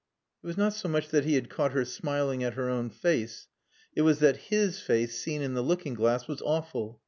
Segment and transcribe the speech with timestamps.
[0.43, 3.47] It was not so much that he had caught her smiling at her own face,
[3.95, 6.99] it was that his face, seen in the looking glass, was awful.